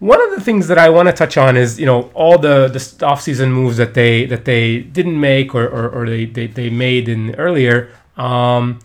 One 0.00 0.20
of 0.22 0.30
the 0.30 0.40
things 0.40 0.68
that 0.68 0.78
I 0.78 0.90
want 0.90 1.08
to 1.08 1.12
touch 1.12 1.36
on 1.36 1.56
is 1.56 1.80
you 1.80 1.86
know 1.86 2.10
all 2.14 2.38
the 2.38 2.68
the 2.68 2.78
offseason 3.04 3.50
moves 3.50 3.76
that 3.78 3.94
they 3.94 4.26
that 4.26 4.44
they 4.44 4.78
didn't 4.78 5.18
make 5.20 5.54
or 5.54 5.66
or, 5.66 5.88
or 5.88 6.08
they, 6.08 6.24
they 6.24 6.46
they 6.46 6.70
made 6.70 7.08
in 7.08 7.34
earlier. 7.34 7.90
Um, 8.16 8.78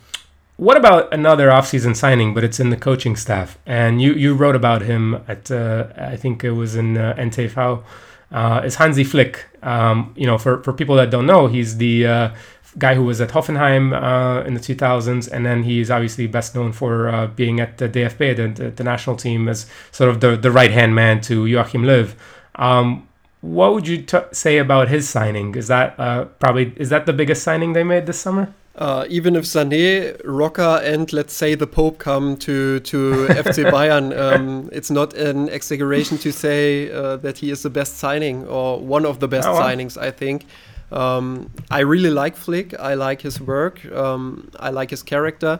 what 0.58 0.78
about 0.78 1.14
another 1.14 1.50
offseason 1.50 1.96
signing, 1.96 2.34
but 2.34 2.44
it's 2.44 2.60
in 2.60 2.70
the 2.70 2.78
coaching 2.78 3.16
staff? 3.16 3.58
And 3.66 4.02
you 4.02 4.14
you 4.14 4.34
wrote 4.34 4.56
about 4.56 4.82
him 4.84 5.24
at 5.28 5.52
uh, 5.52 5.88
I 5.98 6.18
think 6.18 6.44
it 6.44 6.52
was 6.52 6.76
in 6.76 6.98
uh, 6.98 7.16
NTV. 7.18 7.84
Uh, 8.32 8.62
is 8.66 8.76
Hansi 8.76 9.04
Flick. 9.04 9.46
Um, 9.62 10.12
you 10.18 10.26
know, 10.26 10.40
for, 10.40 10.64
for 10.64 10.74
people 10.74 10.96
that 10.96 11.12
don't 11.12 11.28
know, 11.28 11.46
he's 11.46 11.78
the 11.78 12.08
uh, 12.08 12.30
guy 12.78 12.96
who 12.96 13.04
was 13.04 13.22
at 13.22 13.30
Hoffenheim 13.30 13.94
uh, 13.94 14.44
in 14.46 14.54
the 14.54 14.60
2000s, 14.60 15.32
and 15.32 15.46
then 15.46 15.64
he's 15.64 15.92
obviously 15.92 16.28
best 16.28 16.56
known 16.56 16.72
for 16.72 17.10
uh, 17.10 17.28
being 17.28 17.60
at 17.60 17.78
the 17.78 17.88
DFB, 17.88 18.56
the, 18.56 18.72
the, 18.72 18.84
national 18.84 19.16
team, 19.16 19.48
as 19.48 19.66
sort 19.92 20.10
of 20.10 20.22
the, 20.22 20.36
the 20.36 20.52
right 20.52 20.72
hand 20.72 20.96
man 20.96 21.22
to 21.22 21.46
Joachim 21.46 21.84
Löw. 21.84 22.14
Um, 22.56 23.08
what 23.42 23.74
would 23.74 23.88
you 23.88 24.02
t- 24.02 24.18
say 24.32 24.58
about 24.58 24.88
his 24.88 25.08
signing? 25.10 25.56
Is 25.56 25.68
that 25.68 26.00
uh, 26.00 26.26
probably 26.40 26.74
is 26.78 26.90
that 26.90 27.06
the 27.06 27.14
biggest 27.14 27.44
signing 27.44 27.74
they 27.74 27.84
made 27.84 28.06
this 28.06 28.20
summer? 28.20 28.54
Uh, 28.76 29.06
even 29.08 29.36
if 29.36 29.44
Sané, 29.44 30.20
Roca, 30.24 30.82
and 30.84 31.12
let's 31.14 31.34
say 31.34 31.54
the 31.54 31.68
Pope 31.68 32.00
come 32.00 32.38
to 32.38 32.80
to 32.80 33.28
FC 33.30 33.70
Bayern, 33.70 34.18
um, 34.18 34.70
it's 34.72 34.90
not 34.90 35.14
an 35.14 35.50
exaggeration 35.50 36.18
to 36.20 36.32
say 36.32 36.90
uh, 36.92 37.18
that 37.18 37.38
he 37.38 37.52
is 37.52 37.62
the 37.62 37.70
best 37.70 37.98
signing 37.98 38.48
or 38.48 38.80
one 38.80 39.06
of 39.06 39.20
the 39.20 39.28
best 39.28 39.48
oh, 39.48 39.54
signings. 39.54 40.02
I 40.02 40.10
think. 40.10 40.46
Um, 40.94 41.50
I 41.72 41.80
really 41.80 42.12
like 42.12 42.36
Flick. 42.36 42.80
I 42.80 42.94
like 42.94 43.22
his 43.22 43.42
work. 43.42 43.84
Um, 43.92 44.50
I 44.60 44.70
like 44.70 44.92
his 44.92 45.04
character. 45.04 45.60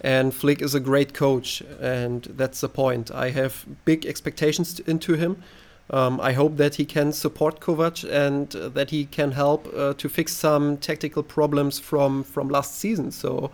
And 0.00 0.34
Flick 0.34 0.62
is 0.62 0.74
a 0.74 0.80
great 0.80 1.12
coach, 1.12 1.62
and 1.78 2.22
that's 2.22 2.62
the 2.62 2.70
point. 2.70 3.10
I 3.10 3.30
have 3.30 3.66
big 3.84 4.06
expectations 4.06 4.80
into 4.80 5.12
him. 5.12 5.42
Um, 5.90 6.20
I 6.20 6.32
hope 6.32 6.56
that 6.56 6.76
he 6.76 6.86
can 6.86 7.12
support 7.12 7.60
Kovac 7.60 8.08
and 8.10 8.54
uh, 8.56 8.68
that 8.70 8.90
he 8.90 9.04
can 9.04 9.32
help 9.32 9.68
uh, 9.76 9.92
to 9.94 10.08
fix 10.08 10.32
some 10.32 10.78
tactical 10.78 11.22
problems 11.22 11.78
from 11.78 12.22
from 12.22 12.48
last 12.48 12.78
season. 12.78 13.10
So, 13.10 13.50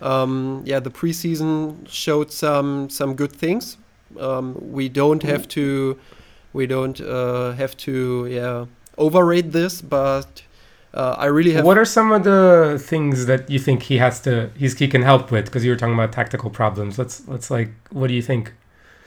um, 0.00 0.62
yeah, 0.64 0.80
the 0.80 0.90
preseason 0.90 1.86
showed 1.86 2.32
some 2.32 2.88
some 2.88 3.14
good 3.14 3.32
things. 3.32 3.76
Um, 4.18 4.56
we 4.72 4.88
don't 4.88 5.22
have 5.22 5.46
to 5.48 5.98
we 6.54 6.66
don't 6.66 7.00
uh, 7.00 7.52
have 7.52 7.76
to 7.76 8.26
yeah 8.30 8.64
overrate 8.96 9.52
this, 9.52 9.82
but 9.82 10.42
uh, 10.94 11.16
I 11.18 11.26
really 11.26 11.52
have. 11.52 11.64
What 11.64 11.76
are 11.76 11.84
some 11.84 12.12
of 12.12 12.22
the 12.22 12.80
things 12.82 13.26
that 13.26 13.50
you 13.50 13.58
think 13.58 13.82
he 13.82 13.98
has 13.98 14.20
to 14.22 14.50
he's 14.56 14.78
he 14.78 14.86
can 14.86 15.02
help 15.02 15.30
with? 15.30 15.46
Because 15.46 15.64
you 15.64 15.72
were 15.72 15.76
talking 15.76 15.94
about 15.94 16.12
tactical 16.12 16.50
problems. 16.50 16.98
Let's 16.98 17.26
let's 17.26 17.50
like 17.50 17.70
what 17.90 18.06
do 18.06 18.14
you 18.14 18.22
think? 18.22 18.52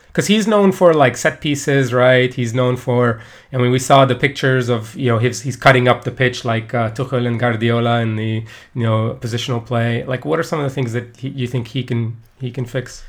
Because 0.08 0.26
he's 0.26 0.46
known 0.46 0.72
for 0.72 0.92
like 0.92 1.16
set 1.16 1.40
pieces, 1.40 1.94
right? 1.94 2.32
He's 2.32 2.52
known 2.52 2.76
for. 2.76 3.22
I 3.52 3.56
mean, 3.56 3.70
we 3.70 3.78
saw 3.78 4.04
the 4.04 4.14
pictures 4.14 4.68
of 4.68 4.94
you 4.96 5.06
know 5.06 5.18
his, 5.18 5.42
he's 5.42 5.56
cutting 5.56 5.88
up 5.88 6.04
the 6.04 6.10
pitch 6.10 6.44
like 6.44 6.74
uh, 6.74 6.90
Tuchel 6.90 7.26
and 7.26 7.40
Guardiola 7.40 8.00
in 8.00 8.16
the 8.16 8.44
you 8.74 8.82
know 8.82 9.16
positional 9.20 9.64
play. 9.64 10.04
Like, 10.04 10.26
what 10.26 10.38
are 10.38 10.42
some 10.42 10.60
of 10.60 10.64
the 10.64 10.74
things 10.74 10.92
that 10.92 11.16
he, 11.16 11.28
you 11.28 11.46
think 11.46 11.68
he 11.68 11.84
can 11.84 12.18
he 12.38 12.50
can 12.50 12.66
fix? 12.66 13.02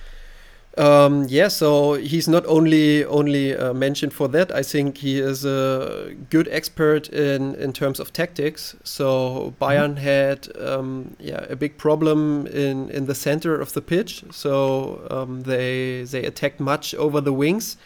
Um, 0.77 1.25
yeah, 1.27 1.47
so 1.47 1.95
he's 1.95 2.27
not 2.27 2.45
only 2.45 3.03
only 3.03 3.55
uh, 3.55 3.73
mentioned 3.73 4.13
for 4.13 4.27
that. 4.29 4.51
I 4.51 4.63
think 4.63 4.99
he 4.99 5.19
is 5.19 5.43
a 5.43 6.13
good 6.29 6.47
expert 6.47 7.09
in 7.09 7.55
in 7.55 7.73
terms 7.73 7.99
of 7.99 8.13
tactics. 8.13 8.75
So 8.83 9.53
Bayern 9.59 9.95
mm-hmm. 9.95 10.03
had 10.03 10.47
um, 10.57 11.15
yeah 11.19 11.45
a 11.49 11.55
big 11.55 11.77
problem 11.77 12.47
in 12.47 12.89
in 12.91 13.07
the 13.07 13.15
center 13.15 13.59
of 13.59 13.73
the 13.73 13.81
pitch. 13.81 14.23
So 14.31 15.07
um, 15.09 15.41
they 15.41 16.03
they 16.03 16.23
attacked 16.23 16.59
much 16.59 16.93
over 16.95 17.19
the 17.19 17.33
wings. 17.33 17.77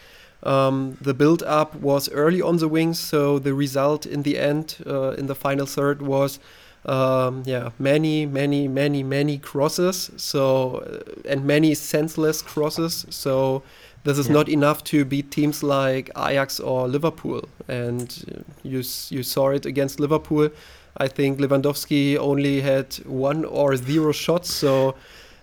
Um, 0.42 0.98
the 1.00 1.14
build 1.14 1.42
up 1.42 1.74
was 1.76 2.10
early 2.10 2.42
on 2.42 2.58
the 2.58 2.68
wings, 2.68 3.00
so 3.00 3.38
the 3.38 3.54
result 3.54 4.04
in 4.04 4.22
the 4.22 4.38
end 4.38 4.76
uh, 4.86 5.12
in 5.12 5.26
the 5.26 5.34
final 5.34 5.64
third 5.64 6.02
was 6.02 6.38
um, 6.86 7.42
yeah, 7.46 7.70
many, 7.78 8.26
many, 8.26 8.68
many, 8.68 9.02
many 9.02 9.38
crosses. 9.38 10.10
So 10.16 10.78
uh, 10.78 11.28
and 11.28 11.44
many 11.44 11.74
senseless 11.74 12.42
crosses. 12.42 13.06
So 13.10 13.62
this 14.04 14.18
is 14.18 14.28
yeah. 14.28 14.34
not 14.34 14.48
enough 14.48 14.84
to 14.84 15.04
beat 15.04 15.30
teams 15.30 15.62
like 15.62 16.10
Ajax 16.16 16.60
or 16.60 16.86
Liverpool. 16.86 17.48
And 17.68 18.46
you 18.62 18.82
you 19.08 19.22
saw 19.22 19.48
it 19.48 19.64
against 19.66 19.98
Liverpool. 19.98 20.50
I 20.96 21.08
think 21.08 21.40
Lewandowski 21.40 22.16
only 22.18 22.60
had 22.60 22.94
one 23.06 23.44
or 23.44 23.76
zero 23.76 24.12
shots. 24.12 24.52
So. 24.52 24.94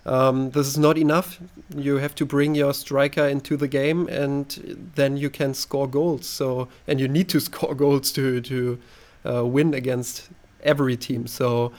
Um, 0.04 0.50
this 0.50 0.66
is 0.66 0.80
not 0.80 0.98
enough. 0.98 1.40
You 1.76 1.98
have 1.98 2.16
to 2.16 2.26
bring 2.26 2.56
your 2.56 2.74
striker 2.74 3.28
into 3.28 3.56
the 3.56 3.68
game, 3.68 4.08
and 4.08 4.92
then 4.96 5.16
you 5.16 5.30
can 5.30 5.54
score 5.54 5.88
goals. 5.88 6.26
So, 6.26 6.70
and 6.88 7.00
you 7.00 7.08
need 7.08 7.30
to 7.30 7.40
score 7.50 7.76
goals 7.76 8.12
to 8.14 8.42
to 8.42 8.80
uh, 9.24 9.46
win 9.46 9.76
against 9.76 10.30
every 10.64 10.98
team. 10.98 11.28
So 11.28 11.72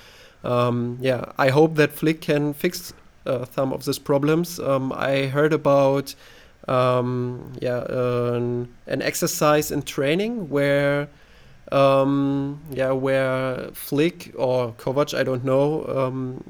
um, 0.45 0.99
yeah, 1.01 1.33
I 1.39 1.51
hope 1.51 1.77
that 1.77 1.93
Flick 1.93 2.21
can 2.21 2.53
fix 2.55 2.93
uh, 3.27 3.45
some 3.55 3.73
of 3.73 3.85
these 3.85 3.99
problems. 3.99 4.59
Um, 4.59 4.93
I 4.93 5.27
heard 5.27 5.53
about 5.53 6.15
um, 6.69 7.53
yeah 7.61 7.79
uh, 7.79 8.33
an, 8.35 8.69
an, 8.87 9.03
exercise 9.03 9.71
in 9.71 9.83
training 9.83 10.49
where 10.49 11.09
um, 11.73 12.61
yeah 12.71 12.93
where 12.93 13.71
Flick 13.73 14.33
or 14.37 14.73
Kovac 14.73 15.17
I 15.17 15.23
don't 15.23 15.45
know 15.45 15.85
um, 15.87 16.45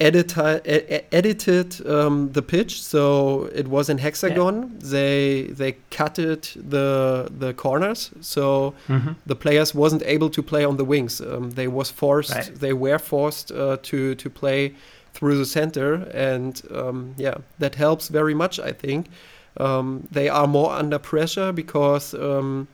edita- 0.00 1.04
edited 1.12 1.86
um, 1.86 2.30
the 2.32 2.42
pitch 2.42 2.82
so 2.82 3.50
it 3.54 3.66
was 3.66 3.88
in 3.88 3.98
hexagon 3.98 4.62
yeah. 4.62 4.90
they 4.90 5.42
they 5.50 5.72
cutted 5.90 6.42
the 6.54 7.28
the 7.38 7.52
corners 7.54 8.10
so 8.20 8.74
mm-hmm. 8.86 9.12
the 9.26 9.34
players 9.34 9.74
wasn't 9.74 10.02
able 10.04 10.30
to 10.30 10.42
play 10.42 10.64
on 10.64 10.76
the 10.76 10.84
wings 10.84 11.20
um, 11.20 11.50
they 11.50 11.66
was 11.66 11.90
forced 11.90 12.34
right. 12.34 12.54
they 12.54 12.72
were 12.72 12.98
forced 12.98 13.50
uh, 13.50 13.76
to 13.82 14.14
to 14.14 14.30
play 14.30 14.74
through 15.14 15.36
the 15.36 15.46
center 15.46 15.94
and 16.14 16.62
um, 16.72 17.14
yeah 17.16 17.34
that 17.58 17.74
helps 17.74 18.08
very 18.08 18.34
much 18.34 18.60
i 18.60 18.72
think 18.72 19.06
um, 19.56 20.06
they 20.12 20.28
are 20.28 20.46
more 20.46 20.72
under 20.72 21.00
pressure 21.00 21.50
because 21.50 22.14
um, 22.14 22.68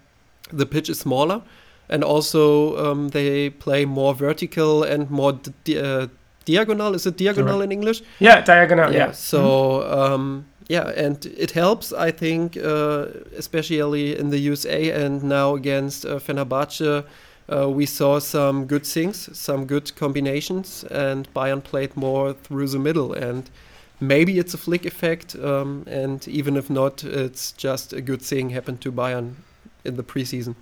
the 0.52 0.66
pitch 0.66 0.90
is 0.90 0.98
smaller 0.98 1.40
and 1.88 2.04
also 2.04 2.76
um, 2.84 3.08
they 3.08 3.48
play 3.48 3.86
more 3.86 4.14
vertical 4.14 4.82
and 4.82 5.10
more 5.10 5.32
d- 5.64 5.78
uh, 5.78 6.08
diagonal. 6.44 6.94
Is 6.94 7.06
it 7.06 7.16
diagonal 7.16 7.62
in 7.62 7.72
English? 7.72 8.02
Yeah, 8.18 8.40
diagonal. 8.40 8.92
Yeah. 8.92 8.98
yeah. 8.98 9.12
So 9.12 9.40
mm-hmm. 9.42 10.00
um, 10.00 10.46
yeah, 10.68 10.88
and 10.96 11.24
it 11.26 11.50
helps. 11.52 11.92
I 11.92 12.10
think, 12.10 12.56
uh, 12.56 13.06
especially 13.36 14.18
in 14.18 14.30
the 14.30 14.38
USA 14.38 14.90
and 14.90 15.22
now 15.22 15.54
against 15.54 16.04
uh, 16.04 16.18
Fenerbahce. 16.18 17.04
Uh, 17.46 17.68
we 17.68 17.84
saw 17.84 18.18
some 18.18 18.64
good 18.64 18.86
things, 18.86 19.28
some 19.38 19.66
good 19.66 19.94
combinations, 19.96 20.82
and 20.84 21.28
Bayern 21.34 21.62
played 21.62 21.94
more 21.94 22.32
through 22.32 22.68
the 22.68 22.78
middle. 22.78 23.12
And 23.12 23.50
maybe 24.00 24.38
it's 24.38 24.54
a 24.54 24.58
flick 24.58 24.86
effect, 24.86 25.36
um, 25.36 25.84
and 25.86 26.26
even 26.26 26.56
if 26.56 26.70
not, 26.70 27.04
it's 27.04 27.52
just 27.52 27.92
a 27.92 28.00
good 28.00 28.22
thing 28.22 28.50
happened 28.50 28.80
to 28.80 28.92
Bayern 28.92 29.34
in 29.84 29.96
the 29.96 30.02
preseason. 30.02 30.54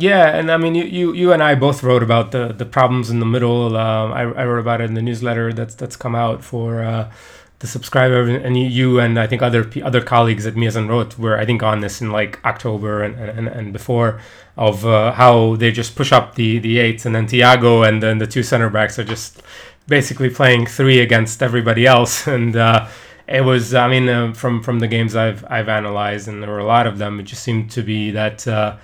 Yeah, 0.00 0.28
and 0.28 0.48
I 0.48 0.56
mean, 0.58 0.76
you, 0.76 0.84
you, 0.84 1.12
you 1.12 1.32
and 1.32 1.42
I 1.42 1.56
both 1.56 1.82
wrote 1.82 2.04
about 2.04 2.30
the, 2.30 2.52
the 2.52 2.64
problems 2.64 3.10
in 3.10 3.18
the 3.18 3.26
middle. 3.26 3.76
Uh, 3.76 4.06
I, 4.10 4.20
I 4.20 4.46
wrote 4.46 4.60
about 4.60 4.80
it 4.80 4.84
in 4.84 4.94
the 4.94 5.02
newsletter 5.02 5.52
that's 5.52 5.74
that's 5.74 5.96
come 5.96 6.14
out 6.14 6.44
for 6.44 6.84
uh, 6.84 7.10
the 7.58 7.66
subscriber, 7.66 8.20
and 8.28 8.56
you, 8.56 8.66
you, 8.66 9.00
and 9.00 9.18
I 9.18 9.26
think 9.26 9.42
other 9.42 9.68
other 9.82 10.00
colleagues 10.00 10.46
at 10.46 10.54
Miasanrot 10.54 11.18
were 11.18 11.36
I 11.36 11.44
think 11.44 11.64
on 11.64 11.80
this 11.80 12.00
in 12.00 12.12
like 12.12 12.38
October 12.44 13.02
and, 13.02 13.16
and, 13.16 13.48
and 13.48 13.72
before 13.72 14.20
of 14.56 14.86
uh, 14.86 15.10
how 15.10 15.56
they 15.56 15.72
just 15.72 15.96
push 15.96 16.12
up 16.12 16.36
the 16.36 16.60
the 16.60 16.78
eights, 16.78 17.04
and 17.04 17.12
then 17.12 17.26
Thiago 17.26 17.86
and 17.86 18.00
then 18.00 18.18
the 18.18 18.26
two 18.28 18.44
center 18.44 18.70
backs 18.70 19.00
are 19.00 19.04
just 19.04 19.42
basically 19.88 20.30
playing 20.30 20.66
three 20.66 21.00
against 21.00 21.42
everybody 21.42 21.86
else, 21.86 22.24
and 22.36 22.54
uh, 22.54 22.86
it 23.26 23.40
was 23.40 23.74
I 23.74 23.88
mean 23.88 24.08
uh, 24.08 24.32
from 24.32 24.62
from 24.62 24.78
the 24.78 24.86
games 24.86 25.16
I've 25.16 25.44
I've 25.50 25.68
analyzed, 25.68 26.28
and 26.28 26.40
there 26.40 26.50
were 26.50 26.60
a 26.60 26.64
lot 26.64 26.86
of 26.86 26.98
them. 26.98 27.18
It 27.18 27.24
just 27.24 27.42
seemed 27.42 27.72
to 27.72 27.82
be 27.82 28.12
that 28.12 28.46
uh, 28.46 28.76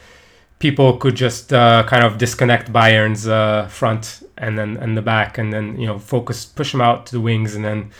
people 0.65 0.97
could 0.97 1.15
just 1.15 1.53
uh, 1.53 1.85
kind 1.87 2.03
of 2.03 2.17
disconnect 2.17 2.73
Bayern's 2.73 3.29
uh, 3.29 3.67
front 3.67 4.23
and 4.39 4.59
then 4.59 4.79
and 4.79 4.97
the 4.97 5.03
back, 5.03 5.37
and 5.37 5.53
then 5.53 5.79
you 5.79 5.87
know 5.87 5.99
focus, 5.99 6.47
push 6.47 6.73
them 6.73 6.81
out 6.81 7.05
to 7.07 7.13
the 7.13 7.21
wings, 7.21 7.55
and 7.55 7.63
then 7.63 7.91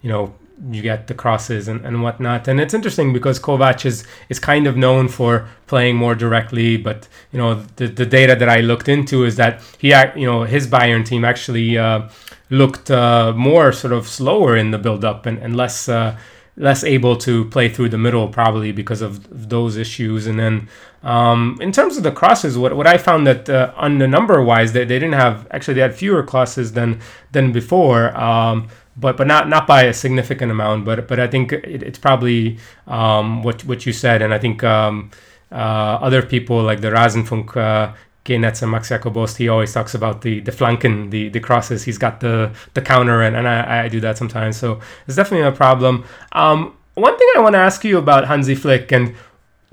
you 0.00 0.08
know 0.08 0.32
you 0.70 0.80
get 0.80 1.06
the 1.06 1.12
crosses 1.12 1.68
and, 1.68 1.84
and 1.84 2.02
whatnot. 2.02 2.48
And 2.48 2.60
it's 2.62 2.72
interesting 2.72 3.12
because 3.12 3.38
Kovac 3.38 3.84
is 3.84 4.06
is 4.30 4.38
kind 4.38 4.66
of 4.66 4.74
known 4.74 5.08
for 5.08 5.46
playing 5.66 5.96
more 5.96 6.14
directly, 6.14 6.78
but 6.78 7.08
you 7.30 7.38
know 7.38 7.50
the 7.76 7.88
the 7.88 8.06
data 8.06 8.34
that 8.36 8.48
I 8.48 8.60
looked 8.70 8.88
into 8.88 9.24
is 9.24 9.36
that 9.36 9.60
he 9.78 9.88
you 10.16 10.26
know 10.30 10.44
his 10.44 10.66
Bayern 10.66 11.04
team 11.04 11.26
actually 11.26 11.76
uh, 11.76 12.08
looked 12.48 12.90
uh, 12.90 13.34
more 13.36 13.70
sort 13.70 13.92
of 13.92 14.08
slower 14.08 14.56
in 14.56 14.70
the 14.70 14.78
build 14.78 15.04
up 15.04 15.26
and 15.26 15.36
and 15.44 15.54
less 15.62 15.90
uh, 15.90 16.16
less 16.56 16.84
able 16.84 17.16
to 17.16 17.44
play 17.46 17.68
through 17.68 17.88
the 17.88 17.98
middle 17.98 18.28
probably 18.28 18.70
because 18.70 19.02
of 19.02 19.48
those 19.48 19.76
issues. 19.76 20.26
And 20.26 20.38
then 20.38 20.68
um, 21.02 21.58
in 21.60 21.72
terms 21.72 21.96
of 21.96 22.02
the 22.02 22.12
crosses, 22.12 22.56
what, 22.56 22.76
what 22.76 22.86
I 22.86 22.96
found 22.96 23.26
that 23.26 23.50
uh, 23.50 23.72
on 23.76 23.98
the 23.98 24.06
number 24.06 24.42
wise, 24.42 24.72
they, 24.72 24.84
they 24.84 24.98
didn't 24.98 25.14
have 25.14 25.46
actually 25.50 25.74
they 25.74 25.80
had 25.80 25.94
fewer 25.94 26.22
crosses 26.22 26.72
than 26.72 27.00
than 27.32 27.52
before. 27.52 28.16
Um, 28.16 28.68
but 28.96 29.16
but 29.16 29.26
not 29.26 29.48
not 29.48 29.66
by 29.66 29.82
a 29.84 29.92
significant 29.92 30.52
amount. 30.52 30.84
But 30.84 31.08
but 31.08 31.18
I 31.18 31.26
think 31.26 31.52
it, 31.52 31.82
it's 31.82 31.98
probably 31.98 32.58
um, 32.86 33.42
what 33.42 33.64
what 33.64 33.86
you 33.86 33.92
said, 33.92 34.22
and 34.22 34.32
I 34.32 34.38
think 34.38 34.62
um, 34.62 35.10
uh, 35.50 35.98
other 36.00 36.22
people 36.22 36.62
like 36.62 36.80
the 36.80 36.90
Rasenfunk 36.90 37.56
uh, 37.56 37.94
Genetz 38.24 38.62
and 38.62 38.70
Max-Jacob 38.70 39.16
Ost, 39.16 39.36
he 39.36 39.48
always 39.48 39.72
talks 39.72 39.94
about 39.94 40.22
the 40.22 40.40
the 40.40 40.52
flanken, 40.52 41.10
the 41.10 41.28
the 41.28 41.40
crosses. 41.40 41.84
He's 41.84 41.98
got 41.98 42.20
the 42.20 42.52
the 42.72 42.80
counter, 42.80 43.22
and, 43.22 43.36
and 43.36 43.46
I, 43.46 43.84
I 43.84 43.88
do 43.88 44.00
that 44.00 44.16
sometimes. 44.16 44.56
So 44.56 44.80
it's 45.06 45.16
definitely 45.16 45.46
a 45.46 45.52
problem. 45.52 46.04
Um, 46.32 46.76
one 46.94 47.16
thing 47.18 47.28
I 47.36 47.40
want 47.40 47.54
to 47.54 47.58
ask 47.58 47.84
you 47.84 47.98
about 47.98 48.26
Hansi 48.26 48.54
Flick, 48.54 48.92
and 48.92 49.14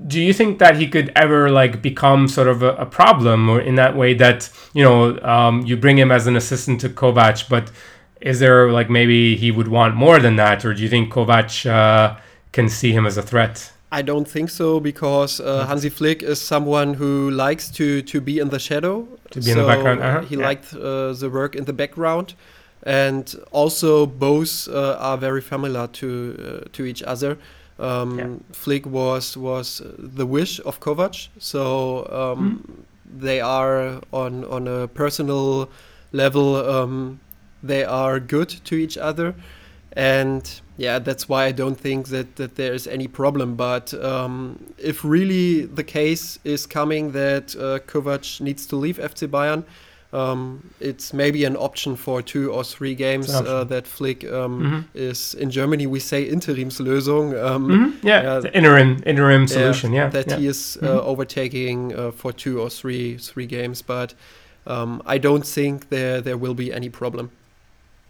do 0.06 0.20
you 0.20 0.32
think 0.32 0.58
that 0.58 0.76
he 0.76 0.86
could 0.88 1.12
ever 1.16 1.50
like 1.50 1.80
become 1.80 2.28
sort 2.28 2.48
of 2.48 2.62
a, 2.62 2.74
a 2.74 2.86
problem, 2.86 3.48
or 3.48 3.60
in 3.60 3.76
that 3.76 3.96
way 3.96 4.14
that 4.14 4.50
you 4.74 4.82
know 4.82 5.18
um, 5.22 5.62
you 5.64 5.76
bring 5.76 5.98
him 5.98 6.10
as 6.10 6.26
an 6.26 6.36
assistant 6.36 6.80
to 6.82 6.88
Kovac, 6.88 7.48
but 7.48 7.70
is 8.20 8.38
there 8.38 8.70
like 8.70 8.90
maybe 8.90 9.36
he 9.36 9.50
would 9.50 9.68
want 9.68 9.94
more 9.94 10.18
than 10.18 10.36
that, 10.36 10.64
or 10.64 10.74
do 10.74 10.82
you 10.82 10.88
think 10.88 11.12
Kovac 11.12 11.68
uh, 11.68 12.18
can 12.52 12.68
see 12.68 12.92
him 12.92 13.06
as 13.06 13.16
a 13.16 13.22
threat? 13.22 13.71
I 13.92 14.00
don't 14.00 14.26
think 14.26 14.48
so 14.48 14.80
because 14.80 15.38
uh, 15.38 15.66
Hansi 15.66 15.90
Flick 15.90 16.22
is 16.22 16.40
someone 16.40 16.94
who 16.94 17.30
likes 17.30 17.70
to 17.72 18.00
to 18.02 18.20
be 18.20 18.38
in 18.38 18.48
the 18.48 18.58
shadow. 18.58 19.06
To 19.30 19.38
be 19.38 19.44
so 19.44 19.52
in 19.52 19.58
the 19.58 19.66
background. 19.66 20.00
Uh-huh. 20.00 20.20
He 20.22 20.36
yeah. 20.36 20.46
liked 20.48 20.74
uh, 20.74 21.12
the 21.12 21.28
work 21.30 21.54
in 21.54 21.64
the 21.66 21.74
background, 21.74 22.34
and 22.82 23.34
also 23.50 24.06
both 24.06 24.66
uh, 24.68 24.96
are 24.98 25.18
very 25.18 25.42
familiar 25.42 25.86
to 25.86 26.08
uh, 26.08 26.68
to 26.72 26.84
each 26.84 27.02
other. 27.02 27.36
Um, 27.78 28.18
yeah. 28.18 28.28
Flick 28.52 28.86
was 28.86 29.36
was 29.36 29.82
the 29.98 30.24
wish 30.24 30.58
of 30.64 30.80
Kovac, 30.80 31.28
so 31.38 32.06
um, 32.10 32.64
mm. 32.66 33.20
they 33.20 33.40
are 33.42 34.00
on 34.10 34.44
on 34.44 34.68
a 34.68 34.88
personal 34.88 35.68
level. 36.12 36.56
Um, 36.56 37.20
they 37.62 37.84
are 37.84 38.18
good 38.18 38.48
to 38.64 38.74
each 38.74 38.96
other 38.96 39.34
and 39.96 40.60
yeah, 40.76 40.98
that's 40.98 41.28
why 41.28 41.44
I 41.44 41.52
don't 41.52 41.78
think 41.78 42.08
that 42.08 42.36
that 42.36 42.56
there 42.56 42.74
is 42.74 42.86
any 42.86 43.08
problem. 43.08 43.56
But 43.56 43.92
um, 43.94 44.72
if 44.78 45.04
really 45.04 45.66
the 45.66 45.84
case 45.84 46.38
is 46.44 46.66
coming 46.66 47.12
that 47.12 47.54
uh, 47.56 47.78
Kovac 47.86 48.40
needs 48.40 48.66
to 48.66 48.76
leave 48.76 48.98
FC 48.98 49.28
Bayern, 49.28 49.64
um, 50.12 50.70
it's 50.80 51.12
maybe 51.12 51.44
an 51.44 51.56
option 51.56 51.96
for 51.96 52.22
two 52.22 52.52
or 52.52 52.64
three 52.64 52.94
games 52.94 53.34
uh, 53.34 53.64
that 53.64 53.86
Flick 53.86 54.24
um, 54.24 54.60
mm 54.60 54.70
-hmm. 54.70 54.84
is 54.94 55.34
in 55.34 55.50
Germany. 55.50 55.86
We 55.86 56.00
say 56.00 56.30
Interimslösung. 56.30 57.34
Um, 57.34 57.62
mm 57.62 57.70
-hmm. 57.70 57.92
Yeah, 58.02 58.22
yeah 58.22 58.54
interim 58.54 58.96
interim 59.06 59.46
solution. 59.46 59.92
Yeah, 59.92 60.10
that 60.10 60.26
yeah. 60.26 60.40
he 60.40 60.48
is 60.48 60.76
uh, 60.76 60.88
mm 60.88 60.94
-hmm. 60.94 61.06
overtaking 61.06 61.98
uh, 61.98 62.12
for 62.16 62.32
two 62.32 62.60
or 62.62 62.70
three 62.70 63.18
three 63.18 63.46
games, 63.46 63.82
but 63.82 64.14
um, 64.66 65.02
I 65.06 65.18
don't 65.18 65.52
think 65.52 65.88
there 65.88 66.22
there 66.22 66.38
will 66.38 66.54
be 66.54 66.74
any 66.74 66.90
problem. 66.90 67.30